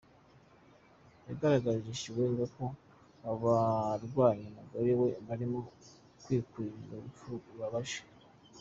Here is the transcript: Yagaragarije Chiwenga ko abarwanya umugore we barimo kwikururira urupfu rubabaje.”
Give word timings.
Yagaragarije 1.27 1.91
Chiwenga 1.99 2.45
ko 2.55 2.65
abarwanya 3.31 4.45
umugore 4.51 4.91
we 5.01 5.09
barimo 5.27 5.59
kwikururira 6.23 6.93
urupfu 6.97 7.31
rubabaje.” 7.45 7.99